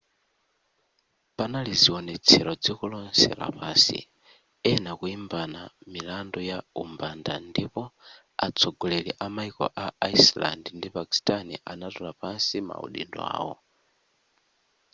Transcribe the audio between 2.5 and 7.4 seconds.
dziko lonse lapansi ena kuimbana milandu ya umbanda